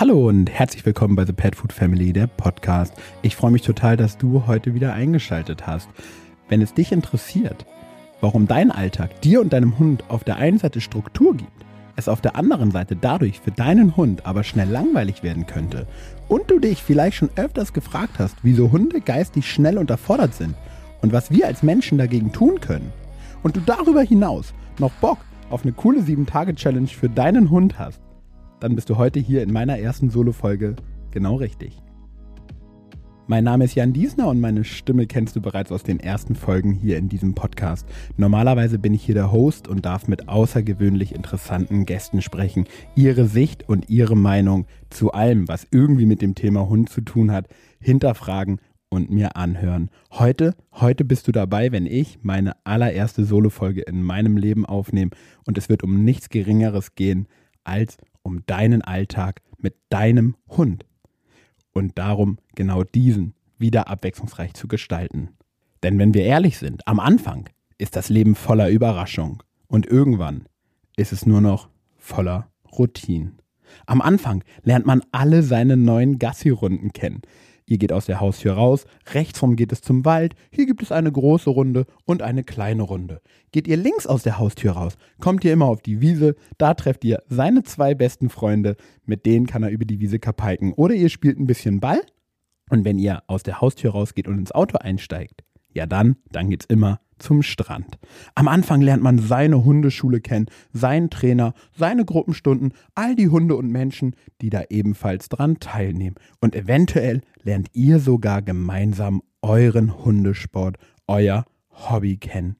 Hallo 0.00 0.28
und 0.28 0.48
herzlich 0.48 0.86
willkommen 0.86 1.14
bei 1.14 1.26
The 1.26 1.34
Pet 1.34 1.54
Food 1.54 1.74
Family, 1.74 2.14
der 2.14 2.26
Podcast. 2.26 2.94
Ich 3.20 3.36
freue 3.36 3.50
mich 3.50 3.60
total, 3.60 3.98
dass 3.98 4.16
du 4.16 4.46
heute 4.46 4.72
wieder 4.72 4.94
eingeschaltet 4.94 5.66
hast. 5.66 5.90
Wenn 6.48 6.62
es 6.62 6.72
dich 6.72 6.90
interessiert, 6.90 7.66
warum 8.22 8.46
dein 8.46 8.70
Alltag 8.70 9.20
dir 9.20 9.42
und 9.42 9.52
deinem 9.52 9.78
Hund 9.78 10.04
auf 10.08 10.24
der 10.24 10.36
einen 10.36 10.56
Seite 10.56 10.80
Struktur 10.80 11.36
gibt, 11.36 11.52
es 11.96 12.08
auf 12.08 12.22
der 12.22 12.34
anderen 12.34 12.70
Seite 12.70 12.96
dadurch 12.96 13.40
für 13.40 13.50
deinen 13.50 13.94
Hund 13.94 14.24
aber 14.24 14.42
schnell 14.42 14.70
langweilig 14.70 15.22
werden 15.22 15.44
könnte 15.44 15.86
und 16.28 16.50
du 16.50 16.60
dich 16.60 16.82
vielleicht 16.82 17.18
schon 17.18 17.28
öfters 17.36 17.74
gefragt 17.74 18.14
hast, 18.18 18.36
wieso 18.42 18.72
Hunde 18.72 19.02
geistig 19.02 19.50
schnell 19.50 19.76
unterfordert 19.76 20.32
sind 20.32 20.54
und 21.02 21.12
was 21.12 21.30
wir 21.30 21.46
als 21.46 21.62
Menschen 21.62 21.98
dagegen 21.98 22.32
tun 22.32 22.58
können 22.62 22.90
und 23.42 23.54
du 23.54 23.60
darüber 23.60 24.00
hinaus 24.00 24.54
noch 24.78 24.92
Bock 24.92 25.18
auf 25.50 25.62
eine 25.62 25.72
coole 25.72 26.00
7-Tage-Challenge 26.00 26.88
für 26.88 27.10
deinen 27.10 27.50
Hund 27.50 27.78
hast, 27.78 28.00
dann 28.60 28.74
bist 28.74 28.90
du 28.90 28.96
heute 28.96 29.18
hier 29.18 29.42
in 29.42 29.52
meiner 29.52 29.78
ersten 29.78 30.10
Solo-Folge 30.10 30.76
genau 31.10 31.36
richtig. 31.36 31.82
Mein 33.26 33.44
Name 33.44 33.64
ist 33.64 33.76
Jan 33.76 33.92
Diesner 33.92 34.26
und 34.26 34.40
meine 34.40 34.64
Stimme 34.64 35.06
kennst 35.06 35.36
du 35.36 35.40
bereits 35.40 35.70
aus 35.70 35.84
den 35.84 36.00
ersten 36.00 36.34
Folgen 36.34 36.72
hier 36.72 36.98
in 36.98 37.08
diesem 37.08 37.34
Podcast. 37.34 37.86
Normalerweise 38.16 38.78
bin 38.78 38.92
ich 38.92 39.04
hier 39.04 39.14
der 39.14 39.30
Host 39.30 39.68
und 39.68 39.86
darf 39.86 40.08
mit 40.08 40.28
außergewöhnlich 40.28 41.14
interessanten 41.14 41.86
Gästen 41.86 42.22
sprechen, 42.22 42.64
ihre 42.96 43.26
Sicht 43.26 43.68
und 43.68 43.88
ihre 43.88 44.16
Meinung 44.16 44.66
zu 44.90 45.12
allem, 45.12 45.46
was 45.46 45.66
irgendwie 45.70 46.06
mit 46.06 46.22
dem 46.22 46.34
Thema 46.34 46.68
Hund 46.68 46.90
zu 46.90 47.02
tun 47.02 47.30
hat, 47.30 47.46
hinterfragen 47.78 48.60
und 48.88 49.10
mir 49.10 49.36
anhören. 49.36 49.90
Heute, 50.10 50.56
heute 50.72 51.04
bist 51.04 51.28
du 51.28 51.32
dabei, 51.32 51.70
wenn 51.70 51.86
ich 51.86 52.18
meine 52.22 52.54
allererste 52.64 53.24
Solo-Folge 53.24 53.82
in 53.82 54.02
meinem 54.02 54.36
Leben 54.36 54.66
aufnehme 54.66 55.12
und 55.46 55.56
es 55.56 55.68
wird 55.68 55.84
um 55.84 56.04
nichts 56.04 56.30
Geringeres 56.30 56.96
gehen 56.96 57.28
als 57.62 57.96
um 58.22 58.44
deinen 58.46 58.82
Alltag 58.82 59.42
mit 59.58 59.74
deinem 59.88 60.36
Hund 60.48 60.86
und 61.72 61.98
darum 61.98 62.38
genau 62.54 62.84
diesen 62.84 63.34
wieder 63.58 63.88
abwechslungsreich 63.88 64.54
zu 64.54 64.68
gestalten. 64.68 65.30
Denn 65.82 65.98
wenn 65.98 66.14
wir 66.14 66.24
ehrlich 66.24 66.58
sind, 66.58 66.86
am 66.86 67.00
Anfang 67.00 67.48
ist 67.78 67.96
das 67.96 68.08
Leben 68.08 68.34
voller 68.34 68.68
Überraschung 68.68 69.42
und 69.66 69.86
irgendwann 69.86 70.46
ist 70.96 71.12
es 71.12 71.26
nur 71.26 71.40
noch 71.40 71.68
voller 71.96 72.50
Routine. 72.70 73.32
Am 73.86 74.00
Anfang 74.00 74.44
lernt 74.62 74.86
man 74.86 75.02
alle 75.12 75.42
seine 75.42 75.76
neuen 75.76 76.18
Gassi-Runden 76.18 76.92
kennen. 76.92 77.22
Ihr 77.70 77.78
geht 77.78 77.92
aus 77.92 78.06
der 78.06 78.18
Haustür 78.18 78.54
raus, 78.54 78.84
rechtsrum 79.14 79.54
geht 79.54 79.70
es 79.70 79.80
zum 79.80 80.04
Wald, 80.04 80.34
hier 80.50 80.66
gibt 80.66 80.82
es 80.82 80.90
eine 80.90 81.12
große 81.12 81.48
Runde 81.48 81.86
und 82.04 82.20
eine 82.20 82.42
kleine 82.42 82.82
Runde. 82.82 83.20
Geht 83.52 83.68
ihr 83.68 83.76
links 83.76 84.08
aus 84.08 84.24
der 84.24 84.40
Haustür 84.40 84.72
raus, 84.72 84.98
kommt 85.20 85.44
ihr 85.44 85.52
immer 85.52 85.66
auf 85.66 85.80
die 85.80 86.00
Wiese, 86.00 86.34
da 86.58 86.74
trefft 86.74 87.04
ihr 87.04 87.22
seine 87.28 87.62
zwei 87.62 87.94
besten 87.94 88.28
Freunde, 88.28 88.76
mit 89.04 89.24
denen 89.24 89.46
kann 89.46 89.62
er 89.62 89.70
über 89.70 89.84
die 89.84 90.00
Wiese 90.00 90.18
kapalken. 90.18 90.72
Oder 90.72 90.96
ihr 90.96 91.10
spielt 91.10 91.38
ein 91.38 91.46
bisschen 91.46 91.78
Ball 91.78 92.00
und 92.70 92.84
wenn 92.84 92.98
ihr 92.98 93.22
aus 93.28 93.44
der 93.44 93.60
Haustür 93.60 93.92
rausgeht 93.92 94.26
und 94.26 94.38
ins 94.38 94.50
Auto 94.50 94.78
einsteigt, 94.78 95.44
ja 95.72 95.86
dann, 95.86 96.16
dann 96.32 96.50
geht's 96.50 96.66
immer 96.66 96.98
zum 97.20 97.42
Strand. 97.42 97.98
Am 98.34 98.48
Anfang 98.48 98.80
lernt 98.80 99.02
man 99.02 99.18
seine 99.18 99.64
Hundeschule 99.64 100.20
kennen, 100.20 100.46
seinen 100.72 101.10
Trainer, 101.10 101.54
seine 101.76 102.04
Gruppenstunden, 102.04 102.72
all 102.94 103.14
die 103.14 103.28
Hunde 103.28 103.56
und 103.56 103.70
Menschen, 103.70 104.16
die 104.40 104.50
da 104.50 104.62
ebenfalls 104.68 105.28
dran 105.28 105.60
teilnehmen. 105.60 106.16
Und 106.40 106.56
eventuell 106.56 107.20
lernt 107.42 107.68
ihr 107.72 108.00
sogar 108.00 108.42
gemeinsam 108.42 109.22
euren 109.42 110.04
Hundesport, 110.04 110.76
euer 111.06 111.44
Hobby 111.70 112.16
kennen. 112.16 112.56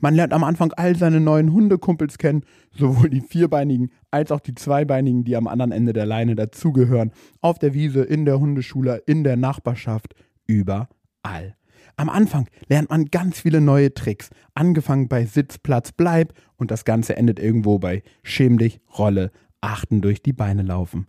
Man 0.00 0.14
lernt 0.14 0.32
am 0.32 0.44
Anfang 0.44 0.72
all 0.74 0.94
seine 0.94 1.18
neuen 1.18 1.52
Hundekumpels 1.52 2.18
kennen, 2.18 2.44
sowohl 2.70 3.10
die 3.10 3.20
vierbeinigen 3.20 3.90
als 4.12 4.30
auch 4.30 4.40
die 4.40 4.54
zweibeinigen, 4.54 5.24
die 5.24 5.34
am 5.34 5.48
anderen 5.48 5.72
Ende 5.72 5.92
der 5.92 6.06
Leine 6.06 6.36
dazugehören, 6.36 7.10
auf 7.40 7.58
der 7.58 7.74
Wiese, 7.74 8.02
in 8.02 8.24
der 8.24 8.38
Hundeschule, 8.38 9.02
in 9.06 9.24
der 9.24 9.36
Nachbarschaft, 9.36 10.14
überall. 10.46 11.57
Am 11.98 12.08
Anfang 12.08 12.46
lernt 12.68 12.90
man 12.90 13.06
ganz 13.06 13.40
viele 13.40 13.60
neue 13.60 13.92
Tricks, 13.92 14.30
angefangen 14.54 15.08
bei 15.08 15.26
Sitz, 15.26 15.58
Platz, 15.58 15.90
Bleib 15.90 16.32
und 16.56 16.70
das 16.70 16.84
Ganze 16.84 17.16
endet 17.16 17.40
irgendwo 17.40 17.80
bei 17.80 18.04
Schäm 18.22 18.56
dich, 18.56 18.80
Rolle, 18.96 19.32
Achten 19.60 20.00
durch 20.00 20.22
die 20.22 20.32
Beine 20.32 20.62
laufen. 20.62 21.08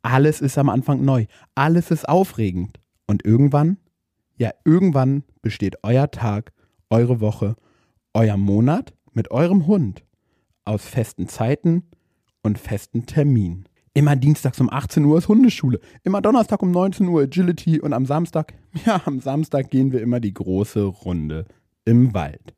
Alles 0.00 0.40
ist 0.40 0.56
am 0.56 0.70
Anfang 0.70 1.04
neu, 1.04 1.26
alles 1.54 1.90
ist 1.90 2.08
aufregend 2.08 2.80
und 3.06 3.22
irgendwann, 3.22 3.76
ja 4.38 4.52
irgendwann 4.64 5.24
besteht 5.42 5.76
euer 5.82 6.10
Tag, 6.10 6.54
eure 6.88 7.20
Woche, 7.20 7.54
euer 8.14 8.38
Monat 8.38 8.94
mit 9.12 9.30
eurem 9.30 9.66
Hund 9.66 10.06
aus 10.64 10.86
festen 10.86 11.28
Zeiten 11.28 11.82
und 12.42 12.58
festen 12.58 13.04
Terminen. 13.04 13.68
Immer 13.92 14.14
dienstags 14.14 14.60
um 14.60 14.70
18 14.70 15.04
Uhr 15.04 15.18
ist 15.18 15.26
Hundeschule. 15.26 15.80
Immer 16.04 16.22
Donnerstag 16.22 16.62
um 16.62 16.70
19 16.70 17.08
Uhr 17.08 17.22
Agility 17.22 17.80
und 17.80 17.92
am 17.92 18.06
Samstag, 18.06 18.54
ja, 18.86 19.00
am 19.04 19.20
Samstag 19.20 19.70
gehen 19.70 19.90
wir 19.92 20.00
immer 20.00 20.20
die 20.20 20.32
große 20.32 20.82
Runde 20.82 21.46
im 21.84 22.14
Wald. 22.14 22.54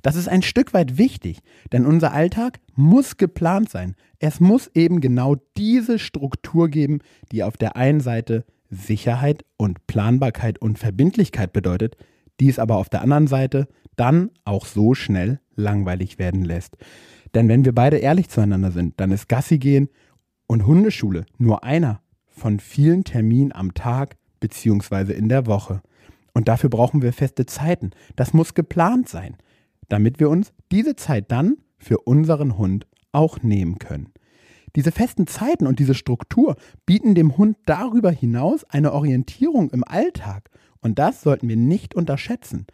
Das 0.00 0.16
ist 0.16 0.28
ein 0.28 0.42
Stück 0.42 0.72
weit 0.72 0.98
wichtig, 0.98 1.40
denn 1.72 1.84
unser 1.84 2.12
Alltag 2.12 2.60
muss 2.74 3.16
geplant 3.16 3.68
sein. 3.68 3.96
Es 4.18 4.40
muss 4.40 4.70
eben 4.74 5.00
genau 5.00 5.36
diese 5.56 5.98
Struktur 5.98 6.68
geben, 6.68 7.00
die 7.32 7.42
auf 7.42 7.56
der 7.56 7.76
einen 7.76 8.00
Seite 8.00 8.44
Sicherheit 8.70 9.44
und 9.56 9.86
Planbarkeit 9.86 10.58
und 10.58 10.78
Verbindlichkeit 10.78 11.52
bedeutet, 11.52 11.96
die 12.40 12.48
es 12.48 12.58
aber 12.58 12.76
auf 12.76 12.88
der 12.88 13.02
anderen 13.02 13.26
Seite 13.26 13.68
dann 13.96 14.30
auch 14.44 14.64
so 14.64 14.94
schnell 14.94 15.40
langweilig 15.54 16.18
werden 16.18 16.44
lässt. 16.44 16.76
Denn 17.34 17.48
wenn 17.48 17.64
wir 17.64 17.74
beide 17.74 17.98
ehrlich 17.98 18.28
zueinander 18.28 18.70
sind, 18.70 18.94
dann 19.00 19.10
ist 19.10 19.28
Gassi 19.28 19.58
gehen 19.58 19.88
und 20.46 20.66
Hundeschule 20.66 21.26
nur 21.38 21.64
einer 21.64 22.00
von 22.26 22.60
vielen 22.60 23.04
Terminen 23.04 23.52
am 23.52 23.74
Tag 23.74 24.16
bzw. 24.40 25.12
in 25.12 25.28
der 25.28 25.46
Woche. 25.46 25.82
Und 26.34 26.48
dafür 26.48 26.70
brauchen 26.70 27.02
wir 27.02 27.12
feste 27.12 27.46
Zeiten. 27.46 27.92
Das 28.14 28.34
muss 28.34 28.54
geplant 28.54 29.08
sein, 29.08 29.36
damit 29.88 30.20
wir 30.20 30.28
uns 30.28 30.52
diese 30.70 30.96
Zeit 30.96 31.32
dann 31.32 31.56
für 31.78 31.98
unseren 31.98 32.58
Hund 32.58 32.86
auch 33.12 33.42
nehmen 33.42 33.78
können. 33.78 34.12
Diese 34.74 34.92
festen 34.92 35.26
Zeiten 35.26 35.66
und 35.66 35.78
diese 35.78 35.94
Struktur 35.94 36.56
bieten 36.84 37.14
dem 37.14 37.38
Hund 37.38 37.56
darüber 37.64 38.10
hinaus 38.10 38.64
eine 38.64 38.92
Orientierung 38.92 39.70
im 39.70 39.82
Alltag. 39.84 40.50
Und 40.80 40.98
das 40.98 41.22
sollten 41.22 41.48
wir 41.48 41.56
nicht 41.56 41.94
unterschätzen. 41.94 42.66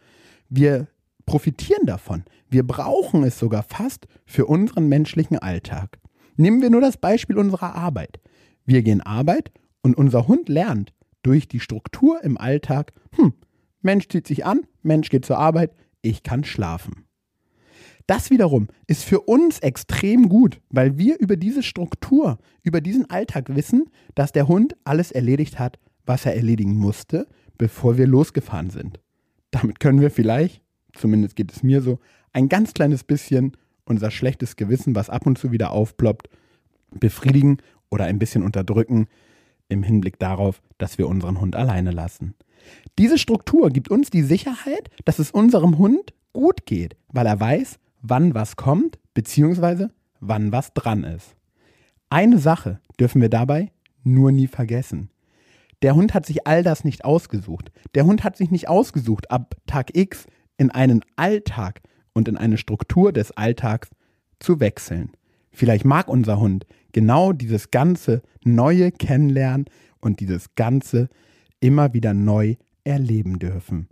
Wir 0.49 0.87
profitieren 1.25 1.85
davon. 1.85 2.25
Wir 2.49 2.67
brauchen 2.67 3.23
es 3.23 3.39
sogar 3.39 3.63
fast 3.63 4.07
für 4.25 4.45
unseren 4.45 4.89
menschlichen 4.89 5.39
Alltag. 5.39 5.99
Nehmen 6.35 6.61
wir 6.61 6.69
nur 6.69 6.81
das 6.81 6.97
Beispiel 6.97 7.37
unserer 7.37 7.75
Arbeit. 7.75 8.19
Wir 8.65 8.81
gehen 8.81 9.01
Arbeit 9.01 9.51
und 9.81 9.97
unser 9.97 10.27
Hund 10.27 10.49
lernt 10.49 10.93
durch 11.21 11.47
die 11.47 11.59
Struktur 11.59 12.23
im 12.23 12.37
Alltag, 12.37 12.93
hm, 13.15 13.33
Mensch 13.81 14.07
zieht 14.07 14.27
sich 14.27 14.45
an, 14.45 14.61
Mensch 14.81 15.09
geht 15.09 15.25
zur 15.25 15.37
Arbeit, 15.37 15.73
ich 16.01 16.23
kann 16.23 16.43
schlafen. 16.43 17.05
Das 18.07 18.29
wiederum 18.29 18.67
ist 18.87 19.03
für 19.03 19.21
uns 19.21 19.59
extrem 19.59 20.27
gut, 20.27 20.59
weil 20.69 20.97
wir 20.97 21.19
über 21.19 21.37
diese 21.37 21.63
Struktur, 21.63 22.37
über 22.61 22.81
diesen 22.81 23.09
Alltag 23.09 23.55
wissen, 23.55 23.85
dass 24.15 24.33
der 24.33 24.47
Hund 24.47 24.75
alles 24.83 25.11
erledigt 25.11 25.57
hat, 25.57 25.79
was 26.05 26.25
er 26.25 26.35
erledigen 26.35 26.75
musste, 26.75 27.27
bevor 27.57 27.97
wir 27.97 28.07
losgefahren 28.07 28.69
sind. 28.69 28.99
Damit 29.51 29.79
können 29.79 30.01
wir 30.01 30.11
vielleicht, 30.11 30.61
zumindest 30.93 31.37
geht 31.37 31.51
es 31.53 31.63
mir 31.63 31.81
so, 31.81 31.99
ein 32.33 32.49
ganz 32.49 32.73
kleines 32.73 33.03
bisschen 33.05 33.55
unser 33.85 34.11
schlechtes 34.11 34.55
Gewissen, 34.55 34.95
was 34.95 35.09
ab 35.09 35.25
und 35.25 35.37
zu 35.37 35.51
wieder 35.51 35.71
aufploppt, 35.71 36.29
befriedigen 36.91 37.57
oder 37.89 38.05
ein 38.05 38.19
bisschen 38.19 38.43
unterdrücken 38.43 39.07
im 39.69 39.83
Hinblick 39.83 40.19
darauf, 40.19 40.61
dass 40.77 40.97
wir 40.97 41.07
unseren 41.07 41.39
Hund 41.39 41.55
alleine 41.55 41.91
lassen. 41.91 42.35
Diese 42.97 43.17
Struktur 43.17 43.69
gibt 43.69 43.89
uns 43.89 44.09
die 44.09 44.21
Sicherheit, 44.21 44.89
dass 45.05 45.19
es 45.19 45.31
unserem 45.31 45.77
Hund 45.77 46.13
gut 46.31 46.65
geht, 46.65 46.95
weil 47.09 47.25
er 47.25 47.39
weiß, 47.39 47.79
wann 48.01 48.33
was 48.33 48.55
kommt, 48.55 48.99
beziehungsweise 49.13 49.91
wann 50.19 50.51
was 50.51 50.73
dran 50.73 51.03
ist. 51.03 51.35
Eine 52.09 52.37
Sache 52.37 52.79
dürfen 52.99 53.21
wir 53.21 53.29
dabei 53.29 53.71
nur 54.03 54.31
nie 54.31 54.47
vergessen. 54.47 55.09
Der 55.81 55.95
Hund 55.95 56.13
hat 56.13 56.25
sich 56.25 56.47
all 56.47 56.63
das 56.63 56.83
nicht 56.83 57.03
ausgesucht. 57.03 57.71
Der 57.95 58.05
Hund 58.05 58.23
hat 58.23 58.37
sich 58.37 58.51
nicht 58.51 58.69
ausgesucht, 58.69 59.31
ab 59.31 59.55
Tag 59.65 59.95
X 59.95 60.27
in 60.57 60.71
einen 60.71 61.01
Alltag 61.15 61.81
und 62.13 62.27
in 62.27 62.37
eine 62.37 62.57
Struktur 62.57 63.11
des 63.11 63.31
Alltags 63.31 63.89
zu 64.39 64.59
wechseln. 64.59 65.11
Vielleicht 65.51 65.85
mag 65.85 66.07
unser 66.07 66.39
Hund 66.39 66.65
genau 66.91 67.33
dieses 67.33 67.71
ganze 67.71 68.21
neue 68.43 68.91
Kennenlernen 68.91 69.65
und 69.99 70.19
dieses 70.19 70.55
ganze 70.55 71.09
immer 71.59 71.93
wieder 71.93 72.13
neu 72.13 72.55
erleben 72.83 73.39
dürfen. 73.39 73.87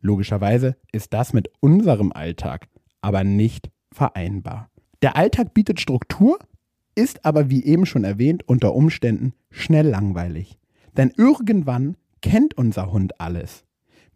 Logischerweise 0.00 0.76
ist 0.92 1.12
das 1.12 1.32
mit 1.32 1.50
unserem 1.60 2.12
Alltag 2.12 2.68
aber 3.00 3.24
nicht 3.24 3.70
vereinbar. 3.92 4.70
Der 5.02 5.16
Alltag 5.16 5.54
bietet 5.54 5.80
Struktur, 5.80 6.38
ist 6.94 7.24
aber 7.24 7.50
wie 7.50 7.64
eben 7.64 7.86
schon 7.86 8.04
erwähnt 8.04 8.48
unter 8.48 8.74
Umständen 8.74 9.34
schnell 9.50 9.86
langweilig. 9.86 10.58
Denn 10.96 11.12
irgendwann 11.16 11.96
kennt 12.22 12.54
unser 12.56 12.90
Hund 12.90 13.20
alles. 13.20 13.65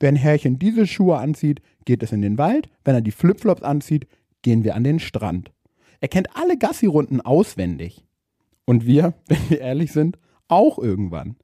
Wenn 0.01 0.17
Herrchen 0.17 0.59
diese 0.59 0.87
Schuhe 0.87 1.19
anzieht, 1.19 1.61
geht 1.85 2.03
es 2.03 2.11
in 2.11 2.23
den 2.23 2.39
Wald. 2.39 2.69
Wenn 2.85 2.95
er 2.95 3.03
die 3.03 3.11
Flipflops 3.13 3.63
anzieht, 3.63 4.09
gehen 4.43 4.65
wir 4.65 4.75
an 4.75 4.83
den 4.83 4.99
Strand. 4.99 5.53
Er 6.01 6.09
kennt 6.09 6.35
alle 6.35 6.57
Gassi-Runden 6.57 7.21
auswendig. 7.21 8.07
Und 8.65 8.87
wir, 8.87 9.15
wenn 9.29 9.51
wir 9.51 9.61
ehrlich 9.61 9.93
sind, 9.93 10.19
auch 10.49 10.79
irgendwann. 10.79 11.37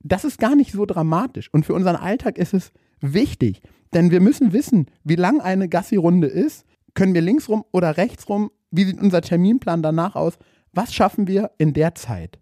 Das 0.00 0.24
ist 0.24 0.38
gar 0.38 0.56
nicht 0.56 0.72
so 0.72 0.84
dramatisch. 0.84 1.48
Und 1.52 1.64
für 1.64 1.72
unseren 1.72 1.96
Alltag 1.96 2.36
ist 2.36 2.52
es 2.52 2.72
wichtig, 3.00 3.62
denn 3.94 4.10
wir 4.10 4.20
müssen 4.20 4.52
wissen, 4.52 4.86
wie 5.04 5.16
lang 5.16 5.40
eine 5.40 5.68
Gassi-Runde 5.68 6.26
ist. 6.26 6.66
Können 6.94 7.14
wir 7.14 7.22
links 7.22 7.48
rum 7.48 7.64
oder 7.72 7.96
rechts 7.96 8.28
rum? 8.28 8.50
Wie 8.70 8.84
sieht 8.84 9.00
unser 9.00 9.22
Terminplan 9.22 9.82
danach 9.82 10.16
aus? 10.16 10.34
Was 10.72 10.92
schaffen 10.92 11.26
wir 11.28 11.52
in 11.58 11.72
der 11.72 11.94
Zeit? 11.94 12.40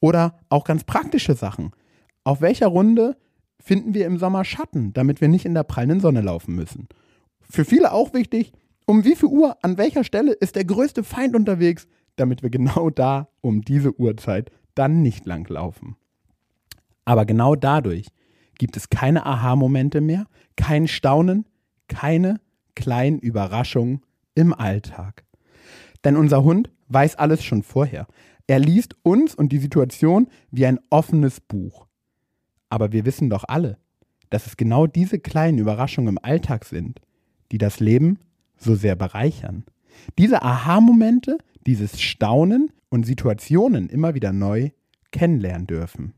Oder 0.00 0.38
auch 0.48 0.64
ganz 0.64 0.84
praktische 0.84 1.34
Sachen. 1.34 1.72
Auf 2.24 2.40
welcher 2.40 2.68
Runde 2.68 3.16
finden 3.62 3.94
wir 3.94 4.06
im 4.06 4.18
Sommer 4.18 4.44
Schatten, 4.44 4.92
damit 4.92 5.20
wir 5.20 5.28
nicht 5.28 5.46
in 5.46 5.54
der 5.54 5.62
prallen 5.62 6.00
Sonne 6.00 6.20
laufen 6.20 6.54
müssen? 6.54 6.88
Für 7.40 7.64
viele 7.64 7.92
auch 7.92 8.12
wichtig, 8.12 8.52
um 8.86 9.04
wie 9.04 9.14
viel 9.14 9.28
Uhr, 9.28 9.56
an 9.62 9.78
welcher 9.78 10.04
Stelle 10.04 10.32
ist 10.32 10.56
der 10.56 10.64
größte 10.64 11.04
Feind 11.04 11.36
unterwegs, 11.36 11.86
damit 12.16 12.42
wir 12.42 12.50
genau 12.50 12.90
da 12.90 13.28
um 13.40 13.62
diese 13.62 13.98
Uhrzeit 13.98 14.50
dann 14.74 15.02
nicht 15.02 15.26
langlaufen. 15.26 15.96
Aber 17.04 17.24
genau 17.24 17.54
dadurch 17.54 18.08
gibt 18.58 18.76
es 18.76 18.90
keine 18.90 19.26
Aha-Momente 19.26 20.00
mehr, 20.00 20.26
kein 20.56 20.88
Staunen, 20.88 21.46
keine 21.88 22.40
kleinen 22.74 23.18
Überraschungen 23.18 24.02
im 24.34 24.52
Alltag. 24.52 25.24
Denn 26.04 26.16
unser 26.16 26.42
Hund 26.42 26.70
weiß 26.88 27.16
alles 27.16 27.44
schon 27.44 27.62
vorher. 27.62 28.06
Er 28.46 28.58
liest 28.58 28.96
uns 29.02 29.34
und 29.34 29.52
die 29.52 29.58
Situation 29.58 30.28
wie 30.50 30.66
ein 30.66 30.80
offenes 30.90 31.40
Buch. 31.40 31.86
Aber 32.72 32.90
wir 32.90 33.04
wissen 33.04 33.28
doch 33.28 33.44
alle, 33.46 33.76
dass 34.30 34.46
es 34.46 34.56
genau 34.56 34.86
diese 34.86 35.18
kleinen 35.18 35.58
Überraschungen 35.58 36.16
im 36.16 36.24
Alltag 36.24 36.64
sind, 36.64 37.02
die 37.50 37.58
das 37.58 37.80
Leben 37.80 38.18
so 38.56 38.74
sehr 38.74 38.96
bereichern. 38.96 39.64
Diese 40.16 40.40
Aha-Momente, 40.40 41.36
dieses 41.66 42.00
Staunen 42.00 42.72
und 42.88 43.04
Situationen 43.04 43.90
immer 43.90 44.14
wieder 44.14 44.32
neu 44.32 44.70
kennenlernen 45.10 45.66
dürfen. 45.66 46.14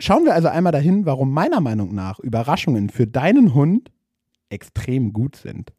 Schauen 0.00 0.24
wir 0.24 0.32
also 0.32 0.48
einmal 0.48 0.72
dahin, 0.72 1.04
warum 1.04 1.32
meiner 1.32 1.60
Meinung 1.60 1.94
nach 1.94 2.18
Überraschungen 2.18 2.88
für 2.88 3.06
deinen 3.06 3.52
Hund 3.52 3.92
extrem 4.48 5.12
gut 5.12 5.36
sind. 5.36 5.74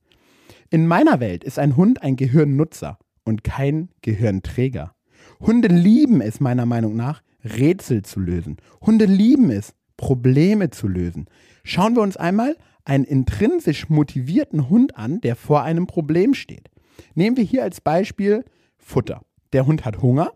In 0.70 0.86
meiner 0.86 1.20
Welt 1.20 1.44
ist 1.44 1.58
ein 1.58 1.76
Hund 1.76 2.04
ein 2.04 2.16
Gehirnnutzer 2.16 3.00
und 3.24 3.44
kein 3.44 3.90
Gehirnträger. 4.04 4.94
Hunde 5.40 5.70
lieben 5.70 6.22
es 6.22 6.40
meiner 6.40 6.68
Meinung 6.68 6.96
nach, 6.96 7.24
Rätsel 7.56 8.04
zu 8.04 8.20
lösen. 8.20 8.58
Hunde 8.82 9.06
lieben 9.06 9.50
es, 9.50 9.74
Probleme 9.98 10.70
zu 10.70 10.88
lösen. 10.88 11.26
Schauen 11.64 11.96
wir 11.96 12.02
uns 12.02 12.18
einmal 12.18 12.56
einen 12.86 13.04
intrinsisch 13.04 13.90
motivierten 13.90 14.70
Hund 14.70 14.96
an, 14.96 15.20
der 15.22 15.36
vor 15.36 15.64
einem 15.64 15.88
Problem 15.88 16.34
steht. 16.34 16.70
Nehmen 17.16 17.38
wir 17.38 17.44
hier 17.44 17.64
als 17.64 17.82
Beispiel 17.82 18.46
Futter. 18.78 19.22
Der 19.54 19.66
Hund 19.66 19.86
hat 19.86 20.02
Hunger, 20.02 20.32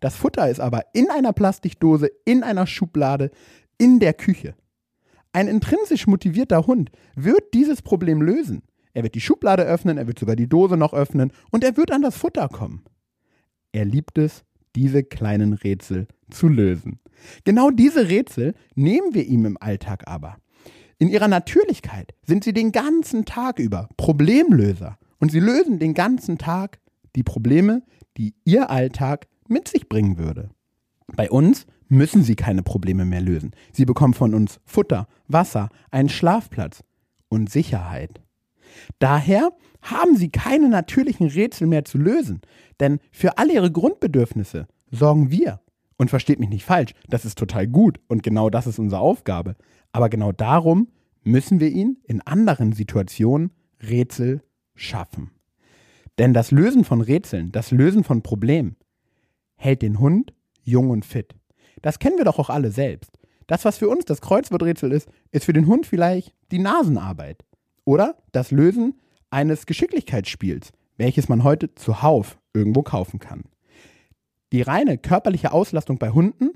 das 0.00 0.14
Futter 0.16 0.48
ist 0.48 0.60
aber 0.60 0.84
in 0.92 1.10
einer 1.10 1.32
Plastikdose, 1.32 2.10
in 2.24 2.42
einer 2.42 2.66
Schublade, 2.66 3.30
in 3.78 3.98
der 3.98 4.14
Küche. 4.14 4.54
Ein 5.32 5.48
intrinsisch 5.48 6.06
motivierter 6.06 6.66
Hund 6.66 6.90
wird 7.14 7.54
dieses 7.54 7.82
Problem 7.82 8.22
lösen. 8.22 8.62
Er 8.94 9.02
wird 9.02 9.14
die 9.14 9.20
Schublade 9.20 9.64
öffnen, 9.64 9.98
er 9.98 10.06
wird 10.06 10.18
sogar 10.18 10.36
die 10.36 10.48
Dose 10.48 10.76
noch 10.76 10.94
öffnen 10.94 11.32
und 11.50 11.64
er 11.64 11.76
wird 11.76 11.90
an 11.90 12.02
das 12.02 12.16
Futter 12.16 12.48
kommen. 12.48 12.84
Er 13.72 13.84
liebt 13.84 14.16
es, 14.16 14.44
diese 14.76 15.02
kleinen 15.02 15.54
Rätsel 15.54 16.06
zu 16.30 16.48
lösen. 16.48 17.00
Genau 17.44 17.70
diese 17.70 18.08
Rätsel 18.08 18.54
nehmen 18.74 19.14
wir 19.14 19.26
ihm 19.26 19.46
im 19.46 19.56
Alltag 19.58 20.04
aber. 20.06 20.36
In 20.98 21.08
ihrer 21.08 21.28
Natürlichkeit 21.28 22.14
sind 22.22 22.44
sie 22.44 22.52
den 22.52 22.72
ganzen 22.72 23.24
Tag 23.24 23.58
über 23.58 23.88
Problemlöser 23.96 24.98
und 25.18 25.32
sie 25.32 25.40
lösen 25.40 25.78
den 25.78 25.94
ganzen 25.94 26.38
Tag 26.38 26.78
die 27.16 27.22
Probleme, 27.22 27.82
die 28.16 28.34
ihr 28.44 28.70
Alltag 28.70 29.26
mit 29.48 29.68
sich 29.68 29.88
bringen 29.88 30.18
würde. 30.18 30.50
Bei 31.16 31.30
uns 31.30 31.66
müssen 31.88 32.22
sie 32.22 32.36
keine 32.36 32.62
Probleme 32.62 33.04
mehr 33.04 33.20
lösen. 33.20 33.52
Sie 33.72 33.84
bekommen 33.84 34.14
von 34.14 34.34
uns 34.34 34.60
Futter, 34.64 35.06
Wasser, 35.28 35.70
einen 35.90 36.08
Schlafplatz 36.08 36.82
und 37.28 37.50
Sicherheit. 37.50 38.22
Daher 38.98 39.50
haben 39.82 40.16
sie 40.16 40.30
keine 40.30 40.68
natürlichen 40.68 41.28
Rätsel 41.28 41.66
mehr 41.66 41.84
zu 41.84 41.98
lösen, 41.98 42.40
denn 42.80 42.98
für 43.10 43.38
alle 43.38 43.54
ihre 43.54 43.70
Grundbedürfnisse 43.70 44.66
sorgen 44.90 45.30
wir. 45.30 45.60
Und 45.98 46.10
versteht 46.10 46.38
mich 46.38 46.50
nicht 46.50 46.64
falsch, 46.64 46.92
das 47.08 47.24
ist 47.24 47.38
total 47.38 47.66
gut 47.66 48.00
und 48.06 48.22
genau 48.22 48.50
das 48.50 48.66
ist 48.66 48.78
unsere 48.78 49.00
Aufgabe. 49.00 49.56
Aber 49.92 50.10
genau 50.10 50.30
darum 50.30 50.88
müssen 51.24 51.58
wir 51.58 51.70
ihnen 51.70 51.96
in 52.04 52.20
anderen 52.20 52.72
Situationen 52.72 53.50
Rätsel 53.82 54.42
schaffen. 54.74 55.30
Denn 56.18 56.34
das 56.34 56.50
Lösen 56.50 56.84
von 56.84 57.00
Rätseln, 57.00 57.50
das 57.50 57.70
Lösen 57.70 58.04
von 58.04 58.22
Problemen 58.22 58.76
hält 59.56 59.82
den 59.82 59.98
Hund 59.98 60.34
jung 60.62 60.90
und 60.90 61.04
fit. 61.04 61.34
Das 61.82 61.98
kennen 61.98 62.18
wir 62.18 62.24
doch 62.24 62.38
auch 62.38 62.50
alle 62.50 62.70
selbst. 62.70 63.18
Das, 63.46 63.64
was 63.64 63.78
für 63.78 63.88
uns 63.88 64.04
das 64.04 64.20
Kreuzworträtsel 64.20 64.92
ist, 64.92 65.08
ist 65.30 65.44
für 65.44 65.52
den 65.52 65.66
Hund 65.66 65.86
vielleicht 65.86 66.34
die 66.50 66.58
Nasenarbeit. 66.58 67.44
Oder 67.86 68.16
das 68.32 68.50
Lösen 68.50 69.00
eines 69.30 69.64
Geschicklichkeitsspiels, 69.64 70.72
welches 70.98 71.30
man 71.30 71.44
heute 71.44 71.74
zuhauf 71.74 72.38
irgendwo 72.52 72.82
kaufen 72.82 73.18
kann. 73.20 73.44
Die 74.52 74.60
reine 74.62 74.98
körperliche 74.98 75.52
Auslastung 75.52 75.98
bei 75.98 76.10
Hunden 76.10 76.50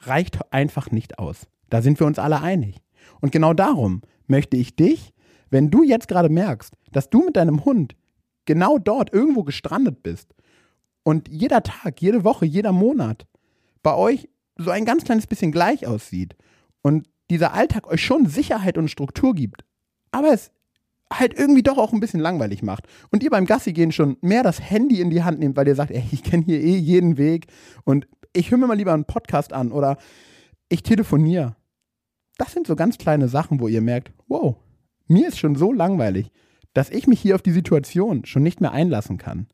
reicht 0.00 0.52
einfach 0.52 0.90
nicht 0.90 1.18
aus. 1.18 1.46
Da 1.70 1.82
sind 1.82 2.00
wir 2.00 2.06
uns 2.06 2.18
alle 2.18 2.40
einig. 2.40 2.76
Und 3.20 3.30
genau 3.30 3.52
darum 3.54 4.02
möchte 4.26 4.56
ich 4.56 4.74
dich, 4.74 5.12
wenn 5.50 5.70
du 5.70 5.82
jetzt 5.82 6.08
gerade 6.08 6.28
merkst, 6.28 6.74
dass 6.92 7.10
du 7.10 7.24
mit 7.24 7.36
deinem 7.36 7.64
Hund 7.64 7.94
genau 8.44 8.78
dort 8.78 9.12
irgendwo 9.12 9.44
gestrandet 9.44 10.02
bist 10.02 10.34
und 11.02 11.28
jeder 11.28 11.62
Tag, 11.62 12.00
jede 12.00 12.24
Woche, 12.24 12.46
jeder 12.46 12.72
Monat 12.72 13.26
bei 13.82 13.94
euch 13.94 14.28
so 14.56 14.70
ein 14.70 14.84
ganz 14.84 15.04
kleines 15.04 15.26
bisschen 15.26 15.52
gleich 15.52 15.86
aussieht 15.86 16.36
und 16.82 17.08
dieser 17.30 17.52
Alltag 17.52 17.86
euch 17.86 18.04
schon 18.04 18.26
Sicherheit 18.26 18.78
und 18.78 18.88
Struktur 18.88 19.34
gibt, 19.34 19.64
aber 20.14 20.32
es 20.32 20.52
halt 21.12 21.34
irgendwie 21.34 21.62
doch 21.62 21.76
auch 21.76 21.92
ein 21.92 22.00
bisschen 22.00 22.20
langweilig 22.20 22.62
macht 22.62 22.86
und 23.10 23.22
ihr 23.22 23.30
beim 23.30 23.46
Gassi 23.46 23.72
gehen 23.72 23.92
schon 23.92 24.16
mehr 24.20 24.42
das 24.42 24.60
Handy 24.60 25.00
in 25.00 25.10
die 25.10 25.22
Hand 25.22 25.38
nehmt, 25.40 25.56
weil 25.56 25.68
ihr 25.68 25.74
sagt, 25.74 25.90
ey, 25.90 26.04
ich 26.10 26.22
kenne 26.22 26.44
hier 26.44 26.60
eh 26.60 26.76
jeden 26.76 27.18
Weg 27.18 27.46
und 27.84 28.06
ich 28.32 28.50
höre 28.50 28.58
mir 28.58 28.66
mal 28.66 28.76
lieber 28.76 28.94
einen 28.94 29.04
Podcast 29.04 29.52
an 29.52 29.70
oder 29.70 29.98
ich 30.68 30.82
telefoniere. 30.82 31.56
Das 32.38 32.52
sind 32.52 32.66
so 32.66 32.74
ganz 32.74 32.98
kleine 32.98 33.28
Sachen, 33.28 33.60
wo 33.60 33.68
ihr 33.68 33.80
merkt, 33.80 34.12
wow, 34.28 34.56
mir 35.06 35.28
ist 35.28 35.38
schon 35.38 35.56
so 35.56 35.72
langweilig, 35.72 36.30
dass 36.72 36.90
ich 36.90 37.06
mich 37.06 37.20
hier 37.20 37.34
auf 37.34 37.42
die 37.42 37.52
Situation 37.52 38.24
schon 38.24 38.42
nicht 38.42 38.60
mehr 38.60 38.72
einlassen 38.72 39.18
kann. 39.18 39.46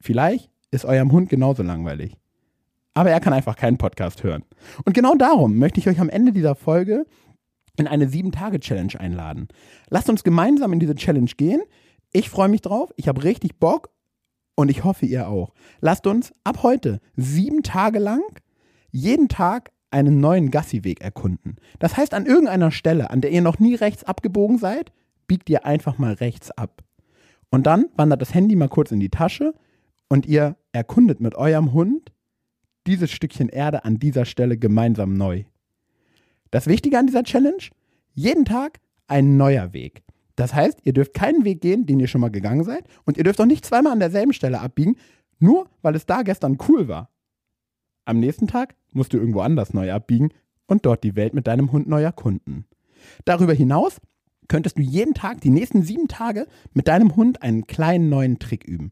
Vielleicht 0.00 0.50
ist 0.70 0.84
eurem 0.84 1.10
Hund 1.12 1.28
genauso 1.28 1.62
langweilig. 1.62 2.16
Aber 2.94 3.10
er 3.10 3.18
kann 3.20 3.32
einfach 3.32 3.56
keinen 3.56 3.78
Podcast 3.78 4.22
hören. 4.22 4.44
Und 4.84 4.94
genau 4.94 5.14
darum 5.14 5.58
möchte 5.58 5.80
ich 5.80 5.88
euch 5.88 5.98
am 5.98 6.08
Ende 6.08 6.30
dieser 6.30 6.54
Folge 6.54 7.06
in 7.76 7.86
eine 7.86 8.06
7-Tage-Challenge 8.06 8.98
einladen. 8.98 9.48
Lasst 9.90 10.08
uns 10.08 10.24
gemeinsam 10.24 10.72
in 10.72 10.80
diese 10.80 10.94
Challenge 10.94 11.30
gehen. 11.36 11.60
Ich 12.12 12.30
freue 12.30 12.48
mich 12.48 12.60
drauf. 12.60 12.92
Ich 12.96 13.08
habe 13.08 13.24
richtig 13.24 13.58
Bock. 13.58 13.90
Und 14.56 14.70
ich 14.70 14.84
hoffe, 14.84 15.06
ihr 15.06 15.28
auch. 15.28 15.52
Lasst 15.80 16.06
uns 16.06 16.32
ab 16.44 16.62
heute 16.62 17.00
sieben 17.16 17.62
Tage 17.62 17.98
lang 17.98 18.22
jeden 18.92 19.28
Tag 19.28 19.72
einen 19.90 20.20
neuen 20.20 20.50
Gassi-Weg 20.50 21.00
erkunden. 21.00 21.56
Das 21.78 21.96
heißt, 21.96 22.14
an 22.14 22.26
irgendeiner 22.26 22.70
Stelle, 22.70 23.10
an 23.10 23.20
der 23.20 23.32
ihr 23.32 23.42
noch 23.42 23.58
nie 23.58 23.74
rechts 23.74 24.04
abgebogen 24.04 24.58
seid, 24.58 24.92
biegt 25.26 25.50
ihr 25.50 25.66
einfach 25.66 25.98
mal 25.98 26.14
rechts 26.14 26.50
ab. 26.52 26.82
Und 27.50 27.66
dann 27.66 27.86
wandert 27.96 28.20
das 28.20 28.34
Handy 28.34 28.56
mal 28.56 28.68
kurz 28.68 28.92
in 28.92 29.00
die 29.00 29.10
Tasche 29.10 29.54
und 30.08 30.26
ihr 30.26 30.56
erkundet 30.72 31.20
mit 31.20 31.34
eurem 31.36 31.72
Hund 31.72 32.12
dieses 32.86 33.10
Stückchen 33.10 33.48
Erde 33.48 33.84
an 33.84 33.98
dieser 33.98 34.24
Stelle 34.24 34.58
gemeinsam 34.58 35.14
neu. 35.14 35.44
Das 36.54 36.68
Wichtige 36.68 37.00
an 37.00 37.08
dieser 37.08 37.24
Challenge? 37.24 37.64
Jeden 38.12 38.44
Tag 38.44 38.78
ein 39.08 39.36
neuer 39.36 39.72
Weg. 39.72 40.04
Das 40.36 40.54
heißt, 40.54 40.78
ihr 40.84 40.92
dürft 40.92 41.12
keinen 41.12 41.44
Weg 41.44 41.60
gehen, 41.60 41.84
den 41.84 41.98
ihr 41.98 42.06
schon 42.06 42.20
mal 42.20 42.30
gegangen 42.30 42.62
seid, 42.62 42.86
und 43.04 43.16
ihr 43.18 43.24
dürft 43.24 43.40
auch 43.40 43.44
nicht 43.44 43.64
zweimal 43.64 43.92
an 43.92 43.98
derselben 43.98 44.32
Stelle 44.32 44.60
abbiegen, 44.60 44.94
nur 45.40 45.68
weil 45.82 45.96
es 45.96 46.06
da 46.06 46.22
gestern 46.22 46.56
cool 46.68 46.86
war. 46.86 47.10
Am 48.04 48.20
nächsten 48.20 48.46
Tag 48.46 48.76
musst 48.92 49.12
du 49.12 49.16
irgendwo 49.16 49.40
anders 49.40 49.74
neu 49.74 49.92
abbiegen 49.92 50.28
und 50.68 50.86
dort 50.86 51.02
die 51.02 51.16
Welt 51.16 51.34
mit 51.34 51.48
deinem 51.48 51.72
Hund 51.72 51.88
neu 51.88 52.04
erkunden. 52.04 52.66
Darüber 53.24 53.52
hinaus 53.52 54.00
könntest 54.46 54.78
du 54.78 54.82
jeden 54.82 55.14
Tag, 55.14 55.40
die 55.40 55.50
nächsten 55.50 55.82
sieben 55.82 56.06
Tage, 56.06 56.46
mit 56.72 56.86
deinem 56.86 57.16
Hund 57.16 57.42
einen 57.42 57.66
kleinen 57.66 58.08
neuen 58.08 58.38
Trick 58.38 58.62
üben. 58.62 58.90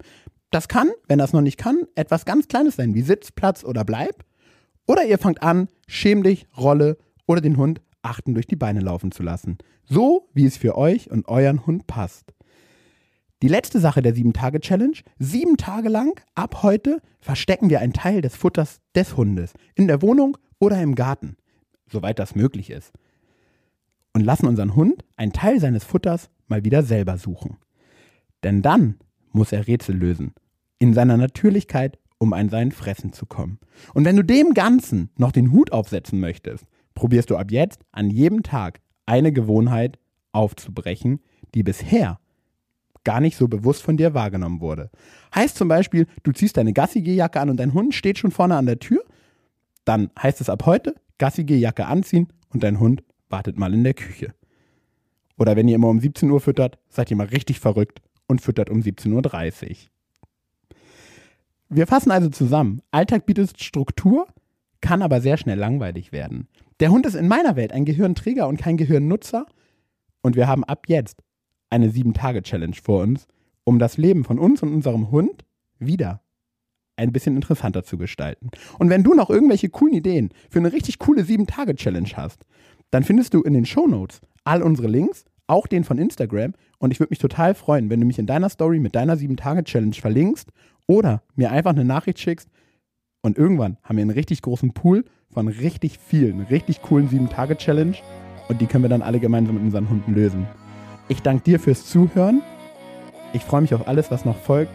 Das 0.51 0.67
kann, 0.67 0.91
wenn 1.07 1.21
das 1.21 1.33
noch 1.33 1.43
nicht 1.43 1.59
kann, 1.59 1.87
etwas 1.95 2.25
ganz 2.25 2.49
Kleines 2.49 2.75
sein, 2.75 2.97
wie 2.97 3.03
Sitz, 3.03 3.31
Platz 3.31 3.63
oder 3.63 3.85
Bleib. 3.85 4.25
Oder 4.89 5.05
ihr 5.05 5.19
fangt 5.19 5.45
an, 5.45 5.69
schäm 5.87 6.25
dich, 6.25 6.49
Rolle 6.57 6.99
oder 7.27 7.41
den 7.41 7.57
Hund 7.57 7.81
achten 8.03 8.35
durch 8.35 8.47
die 8.47 8.57
Beine 8.57 8.81
laufen 8.81 9.13
zu 9.13 9.23
lassen. 9.23 9.59
So, 9.85 10.29
wie 10.35 10.45
es 10.45 10.57
für 10.57 10.77
euch 10.77 11.11
und 11.11 11.29
euren 11.29 11.67
Hund 11.67 11.87
passt. 11.87 12.33
Die 13.43 13.49
letzte 13.49 13.81
Sache 13.81 14.03
der 14.03 14.15
7-Tage-Challenge. 14.15 14.99
Sieben 15.19 15.57
Tage 15.57 15.89
lang, 15.89 16.21
ab 16.35 16.63
heute, 16.63 17.01
verstecken 17.21 17.71
wir 17.71 17.81
einen 17.81 17.93
Teil 17.93 18.21
des 18.21 18.37
Futters 18.37 18.81
des 18.95 19.17
Hundes. 19.17 19.53
In 19.75 19.89
der 19.89 20.03
Wohnung 20.03 20.37
oder 20.59 20.81
im 20.81 20.95
Garten. 20.95 21.37
Soweit 21.91 22.19
das 22.19 22.35
möglich 22.35 22.71
ist. 22.71 22.93
Und 24.15 24.25
lassen 24.25 24.47
unseren 24.47 24.77
Hund 24.77 25.05
einen 25.17 25.33
Teil 25.33 25.59
seines 25.59 25.85
Futters 25.85 26.31
mal 26.47 26.65
wieder 26.65 26.83
selber 26.83 27.19
suchen. 27.19 27.57
Denn 28.45 28.63
dann 28.63 28.97
muss 29.33 29.53
er 29.53 29.67
Rätsel 29.67 29.97
lösen 29.97 30.35
in 30.79 30.95
seiner 30.95 31.17
Natürlichkeit 31.17 31.99
um 32.23 32.33
an 32.33 32.51
sein 32.51 32.71
Fressen 32.71 33.13
zu 33.13 33.27
kommen. 33.27 33.59
Und 33.95 34.05
wenn 34.05 34.15
du 34.15 34.23
dem 34.23 34.55
Ganzen 34.55 35.11
noch 35.19 35.33
den 35.33 35.51
Hut 35.51 35.73
aufsetzen 35.73 36.21
möchtest, 36.21 36.65
probierst 36.95 37.31
du 37.31 37.37
ab 37.37 37.51
jetzt 37.51 37.81
an 37.93 38.11
jedem 38.11 38.43
Tag 38.43 38.81
eine 39.07 39.33
Gewohnheit 39.33 39.99
aufzubrechen, 40.33 41.21
die 41.55 41.63
bisher 41.63 42.19
gar 43.05 43.21
nicht 43.21 43.37
so 43.37 43.49
bewusst 43.49 43.83
von 43.83 43.97
dir 43.97 44.15
wahrgenommen 44.15 44.61
wurde. 44.61 44.91
Heißt 45.35 45.57
zum 45.57 45.69
Beispiel, 45.69 46.07
du 46.23 46.33
ziehst 46.33 46.57
deine 46.57 46.73
Gassi-Jacke 46.73 47.41
an 47.41 47.51
und 47.51 47.57
dein 47.59 47.75
Hund 47.75 47.95
steht 47.95 48.19
schon 48.19 48.31
vorne 48.31 48.57
an 48.57 48.67
der 48.67 48.79
Tür, 48.79 49.03
dann 49.85 50.11
heißt 50.21 50.41
es 50.41 50.49
ab 50.49 50.65
heute, 50.67 50.95
Gassi-Jacke 51.19 51.87
anziehen 51.87 52.29
und 52.51 52.63
dein 52.63 52.79
Hund 52.79 53.03
wartet 53.29 53.59
mal 53.59 53.75
in 53.75 53.85
der 53.85 53.95
Küche. 53.95 54.35
Oder 55.39 55.57
wenn 55.57 55.67
ihr 55.69 55.75
immer 55.75 55.89
um 55.89 55.99
17 55.99 56.31
Uhr 56.31 56.41
füttert, 56.41 56.79
seid 56.89 57.11
ihr 57.11 57.17
mal 57.17 57.27
richtig 57.27 57.59
verrückt 57.59 58.01
und 58.27 58.41
füttert 58.41 58.71
um 58.71 58.81
17.30 58.81 59.71
Uhr. 59.71 59.77
Wir 61.69 61.87
fassen 61.87 62.11
also 62.11 62.29
zusammen. 62.29 62.83
Alltag 62.91 63.25
bietet 63.27 63.61
Struktur, 63.61 64.27
kann 64.83 65.01
aber 65.01 65.23
sehr 65.23 65.39
schnell 65.39 65.59
langweilig 65.59 66.13
werden. 66.13 66.49
Der 66.81 66.91
Hund 66.91 67.07
ist 67.07 67.15
in 67.15 67.29
meiner 67.29 67.57
Welt 67.57 67.73
ein 67.73 67.87
Gehirnträger 67.87 68.47
und 68.47 68.59
kein 68.59 68.77
Gehirnnutzer. 68.77 69.47
Und 70.21 70.37
wir 70.37 70.47
haben 70.47 70.65
ab 70.65 70.85
jetzt 70.89 71.23
eine 71.71 71.89
7-Tage-Challenge 71.89 72.77
vor 72.83 73.03
uns, 73.03 73.27
um 73.65 73.79
das 73.79 73.97
Leben 73.97 74.25
von 74.25 74.39
uns 74.39 74.63
und 74.63 74.75
unserem 74.75 75.11
Hund 75.11 75.45
wieder 75.79 76.21
ein 76.97 77.13
bisschen 77.13 77.37
interessanter 77.37 77.85
zu 77.85 77.97
gestalten. 77.97 78.51
Und 78.79 78.91
wenn 78.91 79.03
du 79.03 79.15
noch 79.15 79.31
irgendwelche 79.31 79.71
coolen 79.71 79.95
Ideen 79.95 80.31
für 80.51 80.59
eine 80.59 80.73
richtig 80.73 80.99
coole 80.99 81.23
7-Tage-Challenge 81.23 82.11
hast, 82.15 82.45
dann 82.91 83.05
findest 83.05 83.33
du 83.35 83.43
in 83.43 83.55
den 83.55 83.65
Show 83.65 83.87
Notes 83.87 84.21
all 84.45 84.63
unsere 84.63 84.89
Links, 84.89 85.25
auch 85.47 85.67
den 85.67 85.85
von 85.85 85.99
Instagram. 85.99 86.53
Und 86.79 86.91
ich 86.91 87.01
würde 87.01 87.11
mich 87.11 87.19
total 87.19 87.55
freuen, 87.55 87.89
wenn 87.91 88.01
du 88.01 88.07
mich 88.07 88.19
in 88.19 88.27
deiner 88.27 88.49
Story 88.49 88.79
mit 88.79 88.95
deiner 88.95 89.17
7-Tage-Challenge 89.17 89.95
verlinkst 89.95 90.51
oder 90.87 91.23
mir 91.35 91.51
einfach 91.51 91.71
eine 91.71 91.85
Nachricht 91.85 92.19
schickst. 92.19 92.49
Und 93.23 93.39
irgendwann 93.39 93.77
haben 93.85 93.97
wir 93.97 94.03
einen 94.03 94.11
richtig 94.11 94.43
großen 94.43 94.73
Pool 94.73 95.05
von 95.33 95.49
richtig 95.49 95.99
vielen, 95.99 96.41
richtig 96.43 96.83
coolen 96.83 97.09
7-Tage-Challenge. 97.09 97.97
Und 98.49 98.61
die 98.61 98.67
können 98.67 98.85
wir 98.85 98.91
dann 98.91 99.03
alle 99.03 99.21
gemeinsam 99.21 99.55
mit 99.55 99.65
unseren 99.65 99.89
Hunden 99.89 100.15
lösen. 100.15 100.47
Ich 101.09 101.23
danke 101.23 101.45
dir 101.45 101.61
fürs 101.61 101.87
Zuhören. 101.87 102.43
Ich 103.33 103.45
freue 103.45 103.63
mich 103.63 103.75
auf 103.75 103.89
alles, 103.89 104.11
was 104.11 104.25
noch 104.25 104.37
folgt. 104.37 104.73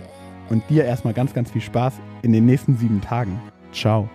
Und 0.49 0.63
dir 0.69 0.85
erstmal 0.85 1.13
ganz, 1.13 1.33
ganz 1.33 1.51
viel 1.51 1.61
Spaß 1.61 1.95
in 2.21 2.31
den 2.31 2.45
nächsten 2.45 2.77
sieben 2.77 3.01
Tagen. 3.01 3.39
Ciao. 3.73 4.09